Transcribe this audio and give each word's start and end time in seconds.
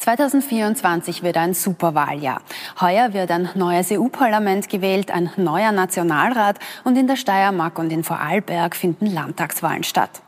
2024 0.00 1.22
wird 1.22 1.36
ein 1.36 1.54
Superwahljahr. 1.54 2.40
Heuer 2.80 3.12
wird 3.12 3.30
ein 3.30 3.50
neues 3.54 3.92
EU-Parlament 3.92 4.68
gewählt, 4.68 5.10
ein 5.10 5.30
neuer 5.36 5.72
Nationalrat 5.72 6.58
und 6.84 6.96
in 6.96 7.06
der 7.06 7.16
Steiermark 7.16 7.78
und 7.78 7.92
in 7.92 8.02
Vorarlberg 8.02 8.74
finden 8.74 9.06
Landtagswahlen 9.06 9.84
statt. 9.84 10.22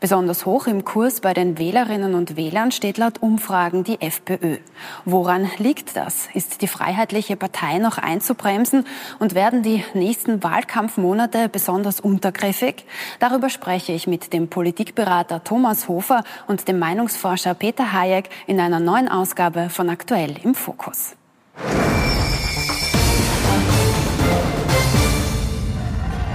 Besonders 0.00 0.46
hoch 0.46 0.66
im 0.66 0.84
Kurs 0.84 1.20
bei 1.20 1.34
den 1.34 1.58
Wählerinnen 1.58 2.14
und 2.14 2.36
Wählern 2.36 2.72
steht 2.72 2.98
laut 2.98 3.22
Umfragen 3.22 3.84
die 3.84 4.00
FPÖ. 4.00 4.58
Woran 5.04 5.50
liegt 5.58 5.96
das? 5.96 6.28
Ist 6.34 6.62
die 6.62 6.68
Freiheitliche 6.68 7.36
Partei 7.36 7.78
noch 7.78 7.98
einzubremsen 7.98 8.86
und 9.18 9.34
werden 9.34 9.62
die 9.62 9.84
nächsten 9.94 10.42
Wahlkampfmonate 10.42 11.48
besonders 11.48 12.00
untergriffig? 12.00 12.84
Darüber 13.18 13.50
spreche 13.50 13.92
ich 13.92 14.06
mit 14.06 14.32
dem 14.32 14.48
Politikberater 14.48 15.44
Thomas 15.44 15.88
Hofer 15.88 16.24
und 16.46 16.68
dem 16.68 16.78
Meinungsforscher 16.78 17.54
Peter 17.54 17.92
Hayek 17.92 18.28
in 18.46 18.60
einer 18.60 18.80
neuen 18.80 19.08
Ausgabe 19.08 19.68
von 19.70 19.88
Aktuell 19.90 20.36
im 20.42 20.54
Fokus. 20.54 21.16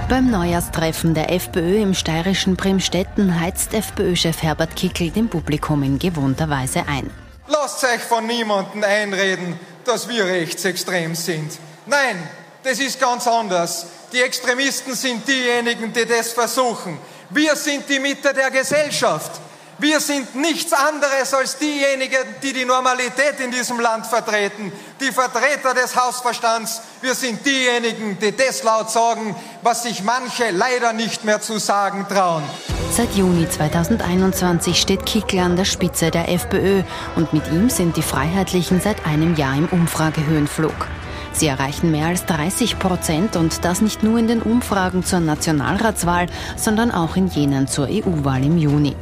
Beim 0.08 0.30
Neujahrstreffen 0.30 1.12
der 1.12 1.30
FPÖ 1.30 1.82
im 1.82 1.92
steirischen 1.92 2.56
Bremstetten 2.56 3.38
heizt 3.38 3.74
FPÖ-Chef 3.74 4.42
Herbert 4.42 4.74
Kickl 4.74 5.10
dem 5.10 5.28
Publikum 5.28 5.82
in 5.82 5.98
gewohnter 5.98 6.48
Weise 6.48 6.84
ein. 6.88 7.10
Lasst 7.46 7.84
euch 7.84 8.00
von 8.00 8.26
niemandem 8.26 8.82
einreden, 8.84 9.60
dass 9.84 10.08
wir 10.08 10.24
rechtsextrem 10.24 11.14
sind. 11.14 11.58
Nein, 11.84 12.26
das 12.62 12.78
ist 12.80 12.98
ganz 12.98 13.26
anders. 13.26 13.84
Die 14.10 14.22
Extremisten 14.22 14.94
sind 14.94 15.28
diejenigen, 15.28 15.92
die 15.92 16.06
das 16.06 16.32
versuchen. 16.32 16.96
Wir 17.28 17.54
sind 17.54 17.86
die 17.90 17.98
Mitte 17.98 18.32
der 18.32 18.50
Gesellschaft. 18.50 19.32
Wir 19.80 20.00
sind 20.00 20.34
nichts 20.34 20.72
anderes 20.72 21.32
als 21.32 21.56
diejenigen, 21.56 22.24
die 22.42 22.52
die 22.52 22.64
Normalität 22.64 23.38
in 23.38 23.52
diesem 23.52 23.78
Land 23.78 24.06
vertreten, 24.06 24.72
die 25.00 25.12
Vertreter 25.12 25.72
des 25.72 25.94
Hausverstands. 25.94 26.82
Wir 27.00 27.14
sind 27.14 27.46
diejenigen, 27.46 28.18
die 28.18 28.36
das 28.36 28.64
laut 28.64 28.90
sagen, 28.90 29.36
was 29.62 29.84
sich 29.84 30.02
manche 30.02 30.50
leider 30.50 30.92
nicht 30.92 31.24
mehr 31.24 31.40
zu 31.40 31.58
sagen 31.58 32.06
trauen. 32.08 32.42
Seit 32.90 33.14
Juni 33.14 33.48
2021 33.48 34.80
steht 34.80 35.06
Kickl 35.06 35.38
an 35.38 35.54
der 35.54 35.64
Spitze 35.64 36.10
der 36.10 36.28
FPÖ 36.28 36.82
und 37.14 37.32
mit 37.32 37.46
ihm 37.46 37.70
sind 37.70 37.96
die 37.96 38.02
Freiheitlichen 38.02 38.80
seit 38.80 39.06
einem 39.06 39.36
Jahr 39.36 39.56
im 39.56 39.68
Umfragehöhenflug. 39.68 40.88
Sie 41.32 41.46
erreichen 41.46 41.92
mehr 41.92 42.08
als 42.08 42.26
30 42.26 42.80
Prozent 42.80 43.36
und 43.36 43.64
das 43.64 43.80
nicht 43.80 44.02
nur 44.02 44.18
in 44.18 44.26
den 44.26 44.42
Umfragen 44.42 45.04
zur 45.04 45.20
Nationalratswahl, 45.20 46.26
sondern 46.56 46.90
auch 46.90 47.14
in 47.14 47.28
jenen 47.28 47.68
zur 47.68 47.86
EU-Wahl 47.88 48.44
im 48.44 48.58
Juni. 48.58 48.96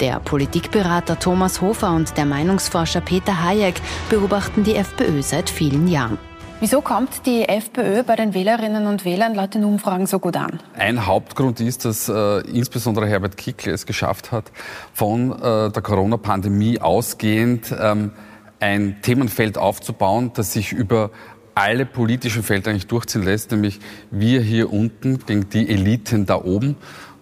Der 0.00 0.20
Politikberater 0.20 1.18
Thomas 1.18 1.62
Hofer 1.62 1.94
und 1.94 2.18
der 2.18 2.26
Meinungsforscher 2.26 3.00
Peter 3.00 3.42
Hayek 3.42 3.80
beobachten 4.10 4.62
die 4.62 4.76
FPÖ 4.76 5.22
seit 5.22 5.48
vielen 5.48 5.88
Jahren. 5.88 6.18
Wieso 6.60 6.82
kommt 6.82 7.24
die 7.24 7.48
FPÖ 7.48 8.02
bei 8.02 8.14
den 8.14 8.34
Wählerinnen 8.34 8.86
und 8.86 9.06
Wählern 9.06 9.34
laut 9.34 9.54
den 9.54 9.64
Umfragen 9.64 10.06
so 10.06 10.18
gut 10.18 10.36
an? 10.36 10.60
Ein 10.76 11.06
Hauptgrund 11.06 11.60
ist, 11.60 11.86
dass 11.86 12.10
äh, 12.10 12.40
insbesondere 12.40 13.06
Herbert 13.06 13.38
Kickl 13.38 13.70
es 13.70 13.86
geschafft 13.86 14.32
hat, 14.32 14.52
von 14.92 15.32
äh, 15.32 15.70
der 15.70 15.82
Corona-Pandemie 15.82 16.78
ausgehend 16.78 17.74
ähm, 17.78 18.12
ein 18.60 18.96
Themenfeld 19.00 19.56
aufzubauen, 19.56 20.32
das 20.34 20.52
sich 20.52 20.72
über 20.72 21.10
alle 21.54 21.86
politischen 21.86 22.42
Felder 22.42 22.70
eigentlich 22.70 22.86
durchziehen 22.86 23.22
lässt, 23.22 23.50
nämlich 23.50 23.80
wir 24.10 24.42
hier 24.42 24.70
unten 24.70 25.20
gegen 25.24 25.48
die 25.48 25.68
Eliten 25.70 26.26
da 26.26 26.36
oben. 26.36 26.76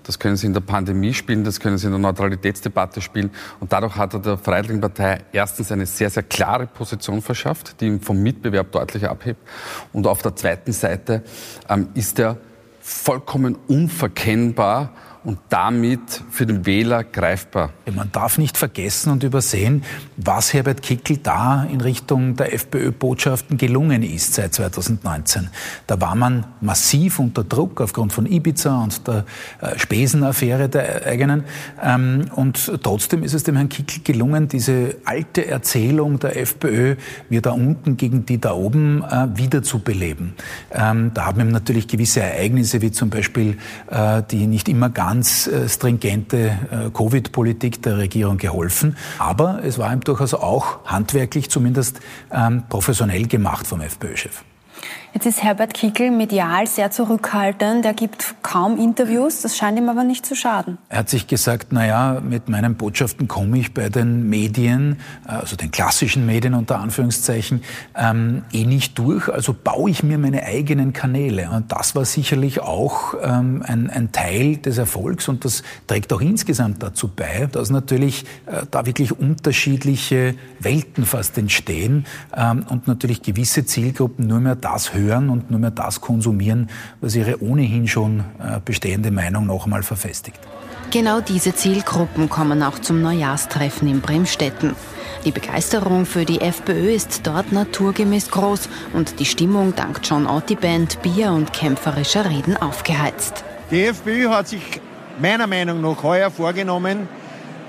Das 0.05 0.19
können 0.19 0.36
Sie 0.36 0.47
in 0.47 0.52
der 0.52 0.60
Pandemie 0.60 1.12
spielen, 1.14 1.44
das 1.44 1.58
können 1.58 1.78
Sie 1.78 1.86
in 1.86 1.92
der 1.92 1.98
Neutralitätsdebatte 1.98 3.00
spielen. 3.00 3.30
Und 3.58 3.72
dadurch 3.72 3.97
hat 3.97 4.14
er 4.14 4.20
der 4.20 4.38
Freiheitlichen 4.38 4.80
Partei 4.80 5.19
erstens 5.33 5.72
eine 5.72 5.86
sehr, 5.86 6.10
sehr 6.10 6.22
klare 6.22 6.66
Position 6.66 7.22
verschafft, 7.22 7.80
die 7.80 7.86
ihn 7.86 8.00
vom 8.00 8.22
Mitbewerb 8.22 8.70
deutlich 8.70 9.08
abhebt. 9.08 9.41
Und 9.92 10.06
auf 10.06 10.22
der 10.22 10.36
zweiten 10.36 10.72
Seite 10.72 11.22
ähm, 11.69 11.88
ist 11.94 12.19
er 12.19 12.36
vollkommen 12.80 13.56
unverkennbar 13.66 14.93
und 15.25 15.39
damit 15.49 16.23
für 16.31 16.45
den 16.45 16.67
Wähler 16.67 17.03
greifbar. 17.03 17.71
Man 17.91 18.12
darf 18.12 18.37
nicht 18.37 18.59
vergessen 18.59 19.11
und 19.11 19.23
übersehen, 19.23 19.83
was 20.19 20.53
Herbert 20.53 20.83
Kickl 20.83 21.17
da 21.17 21.65
in 21.65 21.81
Richtung 21.81 22.37
der 22.37 22.53
FPÖ-Botschaften 22.53 23.57
gelungen 23.57 24.03
ist 24.03 24.35
seit 24.35 24.53
2019. 24.55 25.49
Da 25.87 26.01
war 26.01 26.15
man 26.15 26.47
massiv 26.61 27.19
unter 27.19 27.43
Druck 27.43 27.81
aufgrund 27.81 28.12
von 28.12 28.27
Ibiza 28.27 28.83
und 28.83 29.07
der 29.07 29.25
äh, 29.61 29.79
Spesenaffäre 29.79 30.69
der 30.69 31.07
eigenen. 31.07 31.45
Ähm, 31.83 32.27
und 32.35 32.73
trotzdem 32.83 33.23
ist 33.23 33.33
es 33.33 33.45
dem 33.45 33.56
Herrn 33.56 33.71
Kickl 33.71 34.01
gelungen, 34.05 34.49
diese 34.49 34.97
alte 35.06 35.47
Erzählung 35.47 36.19
der 36.19 36.39
FPÖ, 36.39 36.97
wir 37.31 37.41
da 37.41 37.53
unten 37.53 37.97
gegen 37.97 38.27
die 38.27 38.39
da 38.39 38.53
oben, 38.53 39.03
äh, 39.03 39.29
wiederzubeleben. 39.35 40.35
Ähm, 40.71 41.12
da 41.15 41.27
haben 41.27 41.41
ihm 41.41 41.49
natürlich 41.49 41.89
gewisse 41.89 42.21
Ereignisse, 42.21 42.83
wie 42.83 42.93
zum 42.93 43.09
Beispiel 43.09 43.56
äh, 43.91 44.23
die 44.31 44.47
nicht 44.47 44.69
immer 44.69 44.91
ganz 44.91 45.13
ganz 45.14 45.47
äh, 45.47 45.69
stringente 45.69 46.58
äh, 46.70 46.91
Covid-Politik 46.91 47.80
der 47.82 47.98
Regierung 47.98 48.36
geholfen. 48.36 48.97
Aber 49.20 49.60
es 49.62 49.78
war 49.78 49.92
ihm 49.92 50.00
durchaus 50.00 50.34
auch 50.34 50.84
handwerklich 50.86 51.50
zumindest 51.50 52.00
ähm, 52.32 52.64
professionell 52.69 53.28
gemacht 53.28 53.64
vom 53.64 53.80
FPÖ-Chef. 53.80 54.42
Jetzt 55.14 55.26
ist 55.26 55.44
Herbert 55.44 55.75
Kickl 55.75 56.10
medial 56.10 56.66
sehr 56.66 56.91
zurückhaltend. 56.91 57.86
Er 57.86 57.94
gibt 57.94 58.34
kaum 58.42 58.76
Interviews. 58.76 59.42
Das 59.42 59.56
scheint 59.56 59.78
ihm 59.78 59.88
aber 59.88 60.02
nicht 60.02 60.26
zu 60.26 60.34
schaden. 60.34 60.76
Er 60.88 60.98
hat 60.98 61.08
sich 61.08 61.28
gesagt, 61.28 61.69
na 61.70 61.86
ja, 61.86 62.20
mit 62.20 62.48
meinen 62.48 62.75
Botschaften 62.75 63.28
komme 63.28 63.60
ich 63.60 63.72
bei 63.72 63.91
den 63.91 64.28
Medien, 64.28 64.98
also 65.25 65.54
den 65.54 65.70
klassischen 65.70 66.26
Medien 66.26 66.54
unter 66.54 66.80
Anführungszeichen, 66.80 67.62
ähm, 67.97 68.42
eh 68.50 68.64
nicht 68.64 68.98
durch. 68.98 69.28
Also 69.28 69.54
baue 69.54 69.88
ich 69.88 70.02
mir 70.02 70.19
meine 70.19 70.42
eigenen 70.42 70.92
Kanäle. 70.92 71.48
Und 71.48 71.70
das 71.70 71.94
war 71.94 72.04
sicherlich 72.04 72.60
auch 72.60 73.14
ähm, 73.22 73.62
ein, 73.64 73.91
ein, 73.91 74.10
Teil 74.10 74.56
des 74.56 74.78
Erfolgs 74.78 75.28
und 75.28 75.44
das 75.44 75.62
trägt 75.86 76.12
auch 76.12 76.20
insgesamt 76.20 76.82
dazu 76.82 77.06
bei, 77.06 77.48
dass 77.52 77.70
natürlich 77.70 78.25
äh, 78.46 78.66
da 78.69 78.84
wirklich 78.84 79.16
unterschiedliche 79.16 80.34
Welten 80.58 81.06
fast 81.06 81.38
entstehen 81.38 82.04
ähm, 82.36 82.66
und 82.69 82.88
natürlich 82.88 83.22
gewisse 83.22 83.64
Zielgruppen 83.64 84.26
nur 84.26 84.41
mehr 84.41 84.56
das 84.56 84.92
hören 84.92 85.03
hören 85.04 85.31
und 85.31 85.50
nur 85.50 85.60
mehr 85.60 85.70
das 85.70 86.00
konsumieren, 86.00 86.69
was 87.00 87.15
ihre 87.15 87.42
ohnehin 87.42 87.87
schon 87.88 88.20
äh, 88.20 88.60
bestehende 88.65 89.10
Meinung 89.10 89.47
noch 89.47 89.65
einmal 89.65 89.82
verfestigt. 89.82 90.41
Genau 90.91 91.20
diese 91.20 91.54
Zielgruppen 91.54 92.28
kommen 92.28 92.62
auch 92.62 92.78
zum 92.78 93.03
Neujahrstreffen 93.03 93.88
in 93.88 94.00
Bremstetten. 94.00 94.76
Die 95.25 95.32
Begeisterung 95.32 96.06
für 96.06 96.25
die 96.25 96.41
FPÖ 96.41 96.93
ist 96.93 97.26
dort 97.26 97.50
naturgemäß 97.50 98.31
groß 98.31 98.69
und 98.93 99.19
die 99.19 99.25
Stimmung 99.25 99.75
dank 99.75 100.00
John 100.04 100.26
Otti 100.26 100.54
Band, 100.54 101.00
Bier 101.03 101.32
und 101.32 101.53
kämpferischer 101.53 102.28
Reden 102.28 102.56
aufgeheizt. 102.56 103.43
Die 103.70 103.87
FPÖ 103.87 104.28
hat 104.28 104.48
sich 104.48 104.81
meiner 105.20 105.47
Meinung 105.47 105.81
nach 105.81 106.03
heuer 106.03 106.31
vorgenommen, 106.31 107.09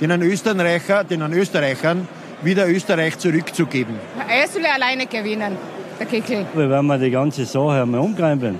den 0.02 0.22
Österreicher, 0.22 1.04
den 1.04 1.22
Österreichern 1.34 2.08
wieder 2.44 2.68
Österreich 2.68 3.18
zurückzugeben. 3.18 3.96
Er 4.30 4.48
soll 4.48 4.66
alleine 4.66 5.08
gewinnen 5.08 5.58
der 6.00 6.06
Kickel. 6.06 6.46
Wir 6.54 6.70
werden 6.70 6.88
wir 6.88 6.98
die 6.98 7.12
ganze 7.12 7.46
Sache 7.46 7.82
einmal 7.82 8.02
umkrempeln, 8.02 8.60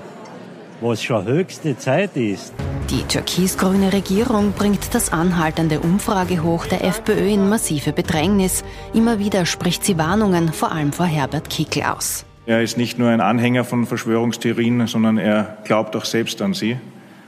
was 0.80 1.02
schon 1.02 1.24
höchste 1.24 1.76
Zeit 1.76 2.16
ist. 2.16 2.52
Die 2.90 3.02
türkis-grüne 3.02 3.92
Regierung 3.92 4.52
bringt 4.52 4.94
das 4.94 5.12
anhaltende 5.12 5.80
Umfragehoch 5.80 6.66
der 6.66 6.84
FPÖ 6.84 7.28
in 7.28 7.48
massive 7.48 7.92
Bedrängnis. 7.92 8.62
Immer 8.94 9.18
wieder 9.18 9.44
spricht 9.44 9.84
sie 9.84 9.98
Warnungen, 9.98 10.52
vor 10.52 10.70
allem 10.70 10.92
vor 10.92 11.06
Herbert 11.06 11.50
Kickl 11.50 11.82
aus. 11.82 12.24
Er 12.46 12.62
ist 12.62 12.78
nicht 12.78 12.96
nur 12.96 13.10
ein 13.10 13.20
Anhänger 13.20 13.64
von 13.64 13.86
Verschwörungstheorien, 13.86 14.86
sondern 14.86 15.18
er 15.18 15.56
glaubt 15.64 15.96
auch 15.96 16.04
selbst 16.04 16.40
an 16.40 16.54
sie. 16.54 16.76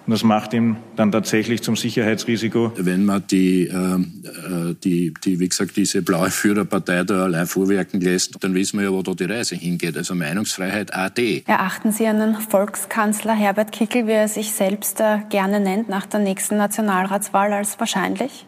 Und 0.08 0.12
das 0.12 0.24
macht 0.24 0.54
ihn 0.54 0.78
dann 0.96 1.12
tatsächlich 1.12 1.62
zum 1.62 1.76
Sicherheitsrisiko. 1.76 2.72
Wenn 2.78 3.04
man 3.04 3.26
die, 3.30 3.66
äh, 3.66 4.74
die, 4.82 5.12
die, 5.22 5.38
wie 5.38 5.46
gesagt, 5.46 5.76
diese 5.76 6.00
blaue 6.00 6.30
Führerpartei 6.30 7.04
da 7.04 7.24
allein 7.24 7.46
vorwerken 7.46 8.00
lässt, 8.00 8.43
dann 8.43 8.55
wissen 8.55 8.78
wir 8.78 8.87
ja, 8.87 8.93
wo 8.93 9.02
da 9.02 9.12
die 9.12 9.25
Reise 9.25 9.55
hingeht. 9.55 9.99
Also 9.99 10.14
Meinungsfreiheit 10.14 10.94
AD. 10.94 11.43
Erachten 11.46 11.93
Sie 11.93 12.06
einen 12.06 12.37
Volkskanzler 12.37 13.34
Herbert 13.34 13.70
Kickel, 13.70 14.06
wie 14.06 14.12
er 14.12 14.28
sich 14.28 14.52
selbst 14.52 14.99
äh, 15.00 15.19
gerne 15.28 15.60
nennt, 15.60 15.90
nach 15.90 16.06
der 16.06 16.20
nächsten 16.20 16.56
Nationalratswahl 16.56 17.52
als 17.52 17.78
wahrscheinlich? 17.78 18.46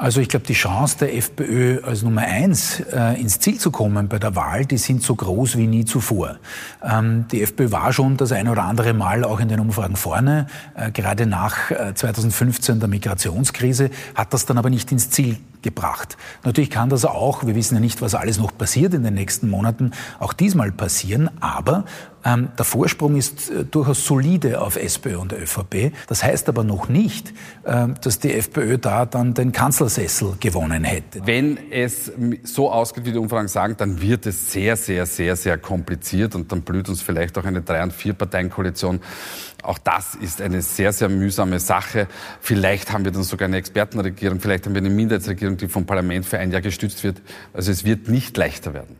Also 0.00 0.20
ich 0.20 0.28
glaube, 0.28 0.46
die 0.46 0.52
Chance 0.52 0.98
der 1.00 1.16
FPÖ 1.16 1.82
als 1.82 2.04
Nummer 2.04 2.20
eins 2.20 2.78
äh, 2.78 3.20
ins 3.20 3.40
Ziel 3.40 3.58
zu 3.58 3.72
kommen 3.72 4.06
bei 4.06 4.20
der 4.20 4.36
Wahl, 4.36 4.64
die 4.64 4.78
sind 4.78 5.02
so 5.02 5.16
groß 5.16 5.56
wie 5.56 5.66
nie 5.66 5.84
zuvor. 5.84 6.36
Ähm, 6.84 7.26
die 7.32 7.42
FPÖ 7.42 7.72
war 7.72 7.92
schon 7.92 8.16
das 8.16 8.30
ein 8.30 8.46
oder 8.46 8.62
andere 8.62 8.94
Mal 8.94 9.24
auch 9.24 9.40
in 9.40 9.48
den 9.48 9.58
Umfragen 9.58 9.96
vorne, 9.96 10.46
äh, 10.76 10.92
gerade 10.92 11.26
nach 11.26 11.72
äh, 11.72 11.94
2015 11.94 12.78
der 12.78 12.88
Migrationskrise, 12.88 13.90
hat 14.14 14.32
das 14.32 14.46
dann 14.46 14.56
aber 14.56 14.70
nicht 14.70 14.92
ins 14.92 15.10
Ziel 15.10 15.38
gebracht. 15.62 16.16
Natürlich 16.44 16.70
kann 16.70 16.88
das 16.88 17.04
auch, 17.04 17.46
wir 17.46 17.54
wissen 17.54 17.74
ja 17.74 17.80
nicht, 17.80 18.02
was 18.02 18.14
alles 18.14 18.38
noch 18.38 18.56
passiert 18.56 18.94
in 18.94 19.02
den 19.02 19.14
nächsten 19.14 19.48
Monaten, 19.48 19.92
auch 20.18 20.32
diesmal 20.32 20.72
passieren, 20.72 21.30
aber 21.40 21.84
ähm, 22.24 22.48
der 22.58 22.64
Vorsprung 22.64 23.16
ist 23.16 23.50
äh, 23.50 23.64
durchaus 23.64 24.04
solide 24.04 24.60
auf 24.60 24.76
SPÖ 24.76 25.18
und 25.18 25.32
ÖVP. 25.32 25.92
Das 26.08 26.22
heißt 26.22 26.48
aber 26.48 26.64
noch 26.64 26.88
nicht, 26.88 27.32
äh, 27.64 27.88
dass 28.00 28.18
die 28.18 28.34
FPÖ 28.34 28.78
da 28.78 29.06
dann 29.06 29.34
den 29.34 29.52
Kanzlersessel 29.52 30.34
gewonnen 30.40 30.84
hätte. 30.84 31.22
Wenn 31.24 31.58
es 31.70 32.10
so 32.42 32.70
ausgeht, 32.70 33.04
wie 33.06 33.12
die 33.12 33.18
Umfragen 33.18 33.48
sagen, 33.48 33.76
dann 33.78 34.00
wird 34.00 34.26
es 34.26 34.52
sehr, 34.52 34.76
sehr, 34.76 35.06
sehr, 35.06 35.36
sehr 35.36 35.58
kompliziert 35.58 36.34
und 36.34 36.50
dann 36.50 36.62
blüht 36.62 36.88
uns 36.88 37.02
vielleicht 37.02 37.38
auch 37.38 37.44
eine 37.44 37.62
Drei- 37.62 37.82
und 37.82 37.92
Vier-Parteien-Koalition. 37.92 39.00
Auch 39.62 39.78
das 39.78 40.14
ist 40.14 40.40
eine 40.40 40.62
sehr, 40.62 40.92
sehr 40.92 41.08
mühsame 41.08 41.58
Sache. 41.58 42.06
Vielleicht 42.40 42.92
haben 42.92 43.04
wir 43.04 43.12
dann 43.12 43.24
sogar 43.24 43.46
eine 43.48 43.56
Expertenregierung, 43.56 44.40
vielleicht 44.40 44.66
haben 44.66 44.74
wir 44.74 44.80
eine 44.80 44.90
Minderheitsregierung, 44.90 45.56
die 45.56 45.68
vom 45.68 45.84
Parlament 45.84 46.26
für 46.26 46.38
ein 46.38 46.52
Jahr 46.52 46.60
gestützt 46.60 47.02
wird. 47.02 47.20
Also 47.52 47.72
es 47.72 47.84
wird 47.84 48.08
nicht 48.08 48.36
leichter 48.36 48.72
werden. 48.72 48.96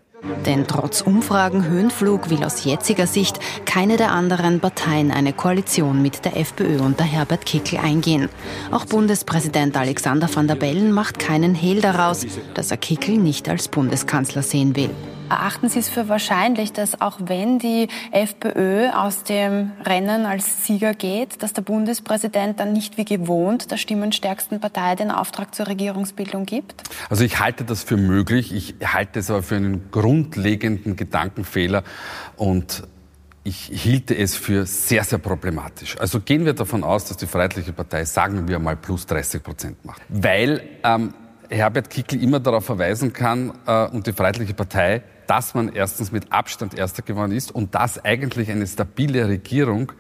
Denn 0.47 0.67
trotz 0.67 1.01
Umfragen 1.01 1.65
Höhenflug 1.65 2.29
will 2.29 2.43
aus 2.43 2.65
jetziger 2.65 3.07
Sicht 3.07 3.39
keine 3.67 3.97
der 3.97 4.11
anderen 4.11 4.59
Parteien 4.59 5.13
eine 5.13 5.33
Koalition 5.33 6.03
mit 6.03 6.25
der 6.25 6.37
FPÖ 6.37 6.81
unter 6.81 7.05
Herbert 7.05 7.47
Kickl 7.47 7.77
eingehen. 7.77 8.29
Auch 8.73 8.85
Bundespräsident 8.85 9.77
Alexander 9.77 10.29
van 10.35 10.49
der 10.49 10.57
Bellen 10.57 10.91
macht 10.91 11.21
keinen 11.21 11.55
Hehl 11.55 11.81
daraus, 11.81 12.27
dass 12.55 12.71
er 12.71 12.79
Kickl 12.79 13.17
nicht 13.17 13.49
als 13.49 13.69
Bundeskanzler 13.69 14.43
sehen 14.43 14.75
will. 14.75 14.91
Erachten 15.29 15.69
Sie 15.69 15.79
es 15.79 15.89
für 15.89 16.09
wahrscheinlich, 16.09 16.73
dass 16.73 17.01
auch 17.01 17.19
wenn 17.23 17.59
die 17.59 17.89
FPÖ 18.13 18.89
aus 18.91 19.25
dem 19.25 19.73
Rennen 19.85 20.25
als 20.25 20.67
Sieger 20.67 20.95
geht, 20.95 21.43
dass 21.43 21.53
der 21.53 21.63
Bundespräsident 21.63 22.59
dann 22.61 22.73
nicht 22.73 22.97
wie 22.97 23.05
gewohnt 23.05 23.71
der 23.71 23.77
stimmenstärksten 23.77 24.61
Partei 24.61 24.95
den 24.95 25.11
Auftrag 25.11 25.55
zur 25.55 25.67
Regierungsbildung 25.67 26.47
gibt? 26.47 26.83
Also 27.11 27.25
ich 27.25 27.41
halte 27.41 27.65
das 27.65 27.83
für 27.83 27.99
möglich. 27.99 28.55
Ich 28.55 28.77
halte 28.83 29.19
es 29.19 29.31
aber 29.31 29.43
für 29.43 29.57
einen 29.57 29.91
grundlegenden 29.91 30.97
Gedankenfehler 30.97 31.85
und 32.37 32.85
ich 33.45 33.71
hielte 33.73 34.17
es 34.17 34.35
für 34.35 34.67
sehr, 34.67 35.05
sehr 35.05 35.19
problematisch. 35.19 35.99
Also 35.99 36.21
gehen 36.21 36.45
wir 36.45 36.53
davon 36.55 36.85
aus, 36.85 37.07
dass 37.07 37.17
die 37.17 37.27
Freiheitliche 37.27 37.73
Partei, 37.73 38.05
sagen 38.05 38.49
wir 38.49 38.59
mal, 38.59 38.77
plus 38.77 39.07
30 39.07 39.43
Prozent 39.43 39.85
macht. 39.85 40.03
Weil 40.09 40.63
ähm, 40.85 41.15
Herbert 41.49 41.91
Kickl 41.91 42.23
immer 42.23 42.41
darauf 42.41 42.65
verweisen 42.65 43.13
kann 43.13 43.53
äh, 43.67 43.87
und 43.87 44.07
die 44.07 44.13
Freiheitliche 44.13 44.55
Partei, 44.55 45.03
dass 45.27 45.55
man 45.55 45.69
erstens 45.69 46.13
mit 46.13 46.33
Abstand 46.33 46.77
Erster 46.77 47.03
geworden 47.03 47.33
ist 47.33 47.53
und 47.53 47.75
dass 47.75 48.05
eigentlich 48.05 48.51
eine 48.51 48.67
stabile 48.67 49.29
Regierung 49.29 49.93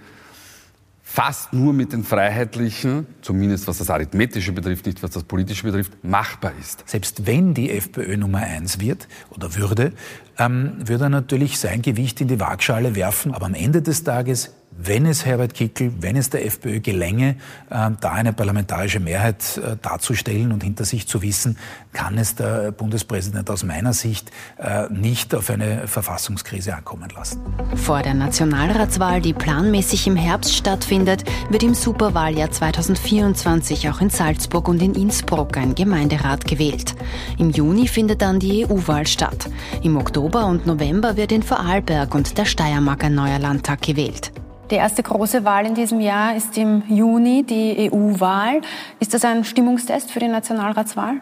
fast 1.03 1.55
nur 1.55 1.73
mit 1.73 1.95
den 1.95 2.05
Freiheitlichen, 2.05 3.06
zumindest 3.23 3.67
was 3.67 3.79
das 3.79 3.89
Arithmetische 3.89 4.53
betrifft, 4.53 4.85
nicht 4.85 5.03
was 5.03 5.11
das 5.12 5.25
Politische 5.25 5.65
betrifft, 5.65 6.05
machbar 6.05 6.53
ist. 6.61 6.85
Selbst 6.87 7.27
wenn 7.27 7.55
die 7.55 7.71
FPÖ 7.71 8.19
Nummer 8.19 8.41
eins 8.41 8.79
wird 8.79 9.09
oder 9.31 9.55
würde, 9.55 9.93
ähm, 10.39 10.75
würde 10.87 11.05
er 11.05 11.11
natürlich 11.11 11.59
sein 11.59 11.81
Gewicht 11.81 12.21
in 12.21 12.29
die 12.29 12.39
Waagschale 12.39 12.94
werfen. 12.94 13.33
Aber 13.33 13.47
am 13.47 13.55
Ende 13.55 13.81
des 13.81 14.05
Tages 14.05 14.55
wenn 14.81 15.07
es 15.07 15.27
Herbert 15.27 15.55
Kickl, 15.55 15.93
wenn 16.01 16.17
es 16.17 16.31
der 16.31 16.47
FPÖ 16.47 16.81
gelänge, 16.81 17.37
äh, 17.69 17.91
da 18.01 18.13
eine 18.13 18.33
parlamentarische 18.33 19.01
Mehrheit 19.01 19.59
äh, 19.59 19.77
darzustellen 19.83 20.53
und 20.53 20.63
hinter 20.63 20.85
sich 20.85 21.09
zu 21.09 21.21
wissen, 21.21 21.59
kann 21.93 22.17
es 22.17 22.37
der 22.37 22.71
Bundespräsident 22.71 23.51
aus 23.51 23.65
meiner 23.65 23.93
Sicht 23.93 24.31
äh, 24.57 24.89
nicht 24.89 25.35
auf 25.35 25.51
eine 25.51 25.89
Verfassungskrise 25.89 26.77
ankommen 26.77 27.11
lassen. 27.15 27.41
Vor 27.75 28.03
der 28.03 28.15
Nationalratswahl, 28.15 29.21
die 29.21 29.33
planmäßig 29.33 30.07
im 30.07 30.17
Herbst 30.17 30.55
stattfindet, 30.55 31.25
wird 31.51 31.65
im 31.65 31.75
Superwahljahr 31.75 32.53
2024 32.53 33.91
auch 33.91 34.01
in 34.01 34.11
Salzburg 34.11 34.69
und 34.69 34.81
in 34.81 34.95
Innsbruck 34.95 35.57
ein 35.57 35.75
Gemeinderat 35.75 36.47
gewählt. 36.47 36.95
Im 37.37 37.51
Juni 37.51 37.89
findet 37.89 38.23
dann 38.23 38.39
die 38.39 38.65
EU-Wahl 38.65 39.09
statt. 39.09 39.51
Im 39.83 39.97
Oktober 39.97 40.47
und 40.47 40.67
November 40.67 41.17
wird 41.17 41.33
in 41.33 41.43
Vorarlberg 41.43 42.15
und 42.15 42.39
der 42.39 42.45
Steiermark 42.45 43.03
ein 43.03 43.15
neuer 43.17 43.41
Landtag 43.41 43.83
gewählt. 43.83 44.31
Die 44.70 44.75
erste 44.75 45.03
große 45.03 45.44
Wahl 45.44 45.65
in 45.65 45.75
diesem 45.75 45.99
Jahr 45.99 46.37
ist 46.37 46.59
im 46.59 46.82
Juni, 46.91 47.43
die 47.43 47.91
EU-Wahl. 47.91 48.61
Ist 49.00 49.15
das 49.15 49.25
ein 49.25 49.44
Stimmungstest 49.44 50.11
für 50.11 50.20
die 50.20 50.29
Nationalratswahl? 50.29 51.15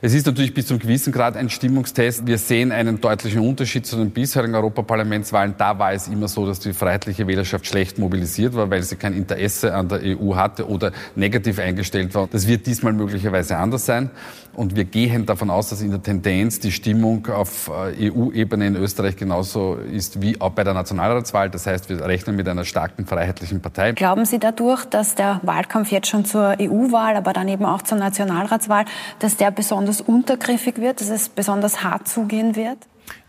Es 0.00 0.14
ist 0.14 0.24
natürlich 0.24 0.54
bis 0.54 0.68
zum 0.68 0.78
gewissen 0.78 1.12
Grad 1.12 1.36
ein 1.36 1.50
Stimmungstest. 1.50 2.28
Wir 2.28 2.38
sehen 2.38 2.70
einen 2.70 3.00
deutlichen 3.00 3.40
Unterschied 3.40 3.86
zu 3.86 3.96
den 3.96 4.12
bisherigen 4.12 4.54
Europaparlamentswahlen. 4.54 5.54
Da 5.58 5.80
war 5.80 5.92
es 5.92 6.06
immer 6.06 6.28
so, 6.28 6.46
dass 6.46 6.60
die 6.60 6.72
freiheitliche 6.72 7.26
Wählerschaft 7.26 7.66
schlecht 7.66 7.98
mobilisiert 7.98 8.54
war, 8.54 8.70
weil 8.70 8.84
sie 8.84 8.94
kein 8.94 9.14
Interesse 9.14 9.74
an 9.74 9.88
der 9.88 10.00
EU 10.02 10.36
hatte 10.36 10.68
oder 10.68 10.92
negativ 11.16 11.58
eingestellt 11.58 12.14
war. 12.14 12.28
Das 12.30 12.46
wird 12.46 12.66
diesmal 12.66 12.92
möglicherweise 12.92 13.56
anders 13.56 13.84
sein. 13.84 14.10
Und 14.54 14.76
wir 14.76 14.84
gehen 14.84 15.24
davon 15.24 15.48
aus, 15.50 15.70
dass 15.70 15.80
in 15.80 15.90
der 15.90 16.02
Tendenz 16.02 16.60
die 16.60 16.72
Stimmung 16.72 17.26
auf 17.28 17.68
äh, 17.68 18.10
EU-Ebene 18.10 18.66
in 18.66 18.76
Österreich 18.76 19.16
genauso 19.16 19.74
ist 19.74 20.20
wie 20.20 20.40
auch 20.40 20.50
bei 20.50 20.62
der 20.62 20.74
Nationalratswahl. 20.74 21.48
Das 21.48 21.66
heißt, 21.66 21.88
wir 21.88 22.04
rechnen 22.04 22.36
mit 22.36 22.46
einer 22.48 22.64
starken 22.64 23.06
freiheitlichen 23.06 23.60
Partei. 23.62 23.92
Glauben 23.92 24.26
Sie 24.26 24.38
dadurch, 24.38 24.84
dass 24.84 25.14
der 25.14 25.40
Wahlkampf 25.42 25.90
jetzt 25.90 26.08
schon 26.08 26.24
zur 26.24 26.56
EU-Wahl, 26.60 27.16
aber 27.16 27.32
dann 27.32 27.48
eben 27.48 27.64
auch 27.64 27.82
zur 27.82 27.98
Nationalratswahl, 27.98 28.84
dass 29.20 29.36
der 29.36 29.50
besonders 29.50 30.00
untergriffig 30.00 30.78
wird, 30.78 31.00
dass 31.00 31.08
es 31.08 31.30
besonders 31.30 31.82
hart 31.82 32.08
zugehen 32.08 32.54
wird? 32.54 32.78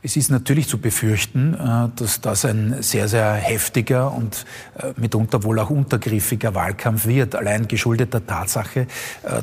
Es 0.06 0.18
ist 0.18 0.30
natürlich 0.30 0.68
zu 0.68 0.80
befürchten, 0.80 1.54
äh, 1.54 1.88
dass 1.96 2.20
das 2.20 2.44
ein 2.44 2.84
sehr, 2.84 3.08
sehr 3.08 3.36
heftiger 3.36 4.14
und 4.14 4.46
äh, 4.78 4.92
mitunter 4.98 5.46
wohl 5.46 5.58
auch 5.60 5.70
untergriffiger 5.70 6.54
Wahlkampf 6.54 7.06
wird, 7.06 7.36
allein 7.36 7.70
geschuldet 7.70 8.14
der 8.14 8.28
Tatsache, 8.28 8.82
äh, 8.82 8.86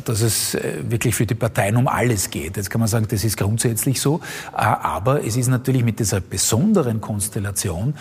dass 0.04 0.20
es 0.20 0.54
wirklich 0.82 1.14
für 1.14 1.24
die 1.24 1.34
Parteien 1.34 1.76
um 1.76 1.88
alles 1.88 2.28
geht. 2.28 2.58
Jetzt 2.58 2.68
kann 2.68 2.80
man 2.80 2.88
sagen, 2.88 3.06
das 3.08 3.24
ist 3.24 3.38
grundsätzlich 3.38 4.02
so, 4.02 4.20
aber 4.52 5.24
es 5.24 5.36
ist 5.36 5.48
natürlich 5.48 5.82
mit 5.82 5.98
dieser 5.98 6.20
besonderen 6.20 7.00
Konstellation, 7.00 7.94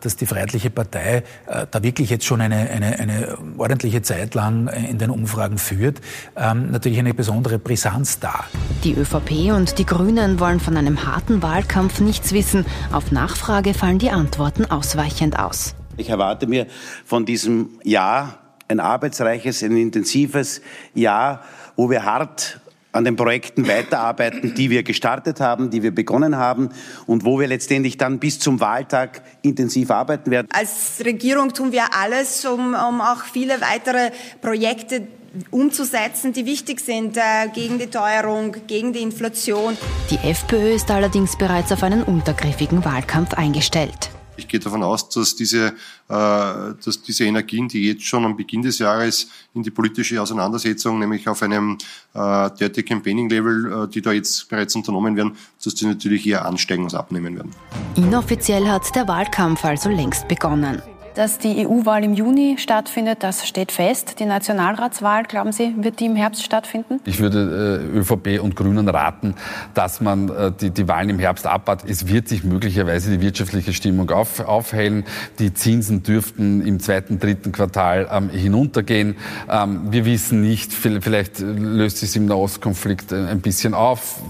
dass 0.00 0.16
die 0.16 0.26
Freiheitliche 0.26 0.70
Partei 0.70 1.24
da 1.70 1.82
wirklich 1.82 2.10
jetzt 2.10 2.24
schon 2.24 2.40
eine, 2.40 2.56
eine, 2.70 2.98
eine 2.98 3.38
ordentliche 3.56 4.02
Zeit 4.02 4.34
lang 4.34 4.68
in 4.68 4.98
den 4.98 5.10
Umfragen 5.10 5.58
führt, 5.58 6.00
ähm, 6.36 6.70
natürlich 6.70 6.98
eine 6.98 7.14
besondere 7.14 7.58
Brisanz 7.58 8.20
da. 8.20 8.44
Die 8.84 8.94
ÖVP 8.94 9.52
und 9.52 9.78
die 9.78 9.86
Grünen 9.86 10.38
wollen 10.38 10.60
von 10.60 10.76
einem 10.76 11.04
harten 11.06 11.42
Wahlkampf 11.42 12.03
nichts 12.04 12.32
wissen. 12.32 12.64
Auf 12.92 13.10
Nachfrage 13.10 13.74
fallen 13.74 13.98
die 13.98 14.10
Antworten 14.10 14.64
ausweichend 14.66 15.38
aus. 15.38 15.74
Ich 15.96 16.08
erwarte 16.10 16.46
mir 16.46 16.66
von 17.04 17.24
diesem 17.24 17.78
Jahr 17.82 18.38
ein 18.68 18.80
arbeitsreiches, 18.80 19.62
ein 19.62 19.76
intensives 19.76 20.60
Jahr, 20.94 21.42
wo 21.76 21.90
wir 21.90 22.04
hart 22.04 22.60
an 22.94 23.04
den 23.04 23.16
Projekten 23.16 23.66
weiterarbeiten, 23.66 24.54
die 24.54 24.70
wir 24.70 24.84
gestartet 24.84 25.40
haben, 25.40 25.70
die 25.70 25.82
wir 25.82 25.92
begonnen 25.92 26.36
haben 26.36 26.68
und 27.06 27.24
wo 27.24 27.40
wir 27.40 27.48
letztendlich 27.48 27.98
dann 27.98 28.20
bis 28.20 28.38
zum 28.38 28.60
Wahltag 28.60 29.22
intensiv 29.42 29.90
arbeiten 29.90 30.30
werden. 30.30 30.46
Als 30.52 31.04
Regierung 31.04 31.52
tun 31.52 31.72
wir 31.72 31.86
alles, 31.92 32.44
um, 32.44 32.74
um 32.74 33.00
auch 33.00 33.24
viele 33.24 33.60
weitere 33.60 34.12
Projekte 34.40 35.08
umzusetzen, 35.50 36.32
die 36.32 36.46
wichtig 36.46 36.80
sind 36.80 37.16
äh, 37.16 37.48
gegen 37.54 37.78
die 37.78 37.86
Teuerung, 37.86 38.54
gegen 38.66 38.92
die 38.92 39.02
Inflation. 39.02 39.76
Die 40.10 40.16
FPÖ 40.16 40.74
ist 40.74 40.90
allerdings 40.90 41.36
bereits 41.36 41.72
auf 41.72 41.82
einen 41.82 42.02
untergriffigen 42.02 42.84
Wahlkampf 42.84 43.34
eingestellt. 43.34 44.10
Ich 44.36 44.48
gehe 44.48 44.58
davon 44.58 44.82
aus, 44.82 45.08
dass 45.08 45.36
diese, 45.36 45.68
äh, 45.68 45.72
dass 46.08 47.02
diese 47.06 47.24
Energien, 47.24 47.68
die 47.68 47.86
jetzt 47.86 48.04
schon 48.04 48.24
am 48.24 48.36
Beginn 48.36 48.62
des 48.62 48.78
Jahres 48.78 49.28
in 49.54 49.62
die 49.62 49.70
politische 49.70 50.20
Auseinandersetzung, 50.20 50.98
nämlich 50.98 51.28
auf 51.28 51.42
einem 51.42 51.78
äh, 52.14 52.50
Dirty 52.58 52.82
Campaigning 52.82 53.28
Level, 53.28 53.84
äh, 53.84 53.88
die 53.88 54.02
da 54.02 54.12
jetzt 54.12 54.48
bereits 54.48 54.74
unternommen 54.74 55.16
werden, 55.16 55.36
dass 55.62 55.74
die 55.74 55.86
natürlich 55.86 56.26
eher 56.26 56.44
ansteigen 56.44 56.84
als 56.84 56.94
abnehmen 56.94 57.36
werden. 57.36 57.52
Inoffiziell 57.96 58.66
hat 58.68 58.94
der 58.94 59.06
Wahlkampf 59.06 59.64
also 59.64 59.88
längst 59.88 60.26
begonnen. 60.26 60.82
Dass 61.14 61.38
die 61.38 61.64
EU-Wahl 61.64 62.02
im 62.02 62.14
Juni 62.14 62.56
stattfindet, 62.58 63.22
das 63.22 63.46
steht 63.46 63.70
fest. 63.70 64.18
Die 64.18 64.24
Nationalratswahl, 64.24 65.22
glauben 65.22 65.52
Sie, 65.52 65.72
wird 65.76 66.00
die 66.00 66.06
im 66.06 66.16
Herbst 66.16 66.42
stattfinden? 66.42 66.98
Ich 67.04 67.20
würde 67.20 67.80
äh, 67.94 67.98
ÖVP 67.98 68.42
und 68.42 68.56
Grünen 68.56 68.88
raten, 68.88 69.36
dass 69.74 70.00
man 70.00 70.28
äh, 70.28 70.50
die, 70.50 70.70
die 70.70 70.88
Wahlen 70.88 71.10
im 71.10 71.20
Herbst 71.20 71.46
abwartet. 71.46 71.88
Es 71.88 72.08
wird 72.08 72.26
sich 72.26 72.42
möglicherweise 72.42 73.12
die 73.12 73.20
wirtschaftliche 73.20 73.72
Stimmung 73.72 74.10
auf, 74.10 74.40
aufhellen. 74.40 75.04
Die 75.38 75.54
Zinsen 75.54 76.02
dürften 76.02 76.66
im 76.66 76.80
zweiten, 76.80 77.20
dritten 77.20 77.52
Quartal 77.52 78.08
ähm, 78.10 78.28
hinuntergehen. 78.30 79.14
Ähm, 79.48 79.92
wir 79.92 80.06
wissen 80.06 80.40
nicht, 80.40 80.72
vielleicht 80.72 81.38
löst 81.38 81.98
sich 81.98 82.16
im 82.16 82.26
Nahostkonflikt 82.26 83.12
äh, 83.12 83.26
ein 83.26 83.40
bisschen 83.40 83.74
auf. 83.74 84.20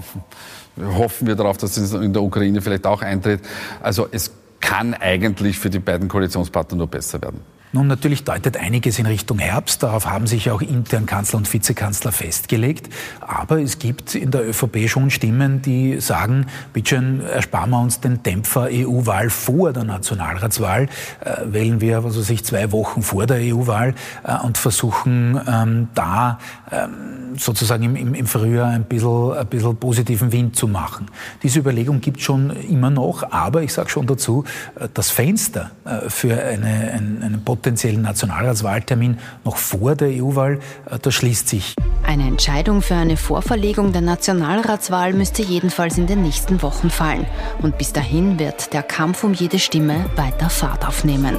Hoffen 0.77 1.25
wir 1.25 1.35
darauf, 1.35 1.57
dass 1.57 1.77
es 1.77 1.93
in 1.93 2.13
der 2.13 2.21
Ukraine 2.21 2.61
vielleicht 2.61 2.85
auch 2.85 3.01
eintritt. 3.01 3.41
Also 3.81 4.07
es 4.11 4.31
kann 4.59 4.93
eigentlich 4.93 5.57
für 5.59 5.69
die 5.69 5.79
beiden 5.79 6.07
Koalitionspartner 6.07 6.77
nur 6.77 6.87
besser 6.87 7.21
werden. 7.21 7.41
Nun, 7.75 7.87
natürlich 7.87 8.23
deutet 8.23 8.55
einiges 8.55 8.99
in 8.99 9.05
Richtung 9.05 9.37
Herbst. 9.37 9.83
Darauf 9.83 10.05
haben 10.05 10.27
sich 10.27 10.49
auch 10.49 10.61
intern 10.61 11.05
Kanzler 11.05 11.39
und 11.39 11.53
Vizekanzler 11.53 12.13
festgelegt. 12.13 12.87
Aber 13.19 13.61
es 13.61 13.79
gibt 13.79 14.15
in 14.15 14.31
der 14.31 14.47
ÖVP 14.47 14.87
schon 14.87 15.09
Stimmen, 15.09 15.61
die 15.61 15.99
sagen, 15.99 16.45
bitte 16.71 16.95
ersparen 17.33 17.71
wir 17.71 17.81
uns 17.81 17.99
den 17.99 18.23
Dämpfer 18.23 18.69
EU-Wahl 18.71 19.29
vor 19.29 19.73
der 19.73 19.83
Nationalratswahl, 19.83 20.83
äh, 21.19 21.35
wählen 21.47 21.81
wir, 21.81 22.05
was 22.05 22.17
weiß 22.17 22.29
ich, 22.29 22.45
zwei 22.45 22.71
Wochen 22.71 23.01
vor 23.01 23.25
der 23.25 23.39
EU-Wahl 23.41 23.93
äh, 24.23 24.37
und 24.37 24.57
versuchen 24.57 25.37
ähm, 25.45 25.89
da 25.95 26.39
ähm, 26.71 27.35
sozusagen 27.35 27.83
im, 27.83 27.97
im, 27.97 28.13
im 28.13 28.25
Frühjahr 28.25 28.69
ein 28.69 28.85
bisschen, 28.85 29.33
ein 29.33 29.47
bisschen 29.47 29.75
positiven 29.75 30.31
Wind 30.31 30.55
zu 30.55 30.69
machen. 30.69 31.07
Diese 31.43 31.59
Überlegung 31.59 31.99
gibt 31.99 32.19
es 32.19 32.23
schon 32.23 32.51
immer 32.51 32.89
noch, 32.89 33.29
aber 33.33 33.63
ich 33.63 33.73
sage 33.73 33.89
schon 33.89 34.07
dazu, 34.07 34.45
äh, 34.79 34.87
das 34.93 35.09
Fenster 35.09 35.71
äh, 35.83 36.09
für 36.09 36.41
eine, 36.41 36.93
einen, 36.93 37.21
einen 37.21 37.43
potenziellen 37.43 37.64
Nationalratswahltermin 37.71 39.17
noch 39.43 39.57
vor 39.57 39.95
der 39.95 40.09
EU-Wahl, 40.09 40.59
äh, 40.89 40.99
das 41.01 41.13
schließt 41.13 41.49
sich. 41.49 41.75
Eine 42.05 42.27
Entscheidung 42.27 42.81
für 42.81 42.95
eine 42.95 43.17
Vorverlegung 43.17 43.91
der 43.91 44.01
Nationalratswahl 44.01 45.13
müsste 45.13 45.41
jedenfalls 45.41 45.97
in 45.97 46.07
den 46.07 46.21
nächsten 46.21 46.61
Wochen 46.61 46.89
fallen. 46.89 47.25
Und 47.61 47.77
bis 47.77 47.93
dahin 47.93 48.39
wird 48.39 48.73
der 48.73 48.83
Kampf 48.83 49.23
um 49.23 49.33
jede 49.33 49.59
Stimme 49.59 50.05
weiter 50.15 50.49
Fahrt 50.49 50.87
aufnehmen. 50.87 51.35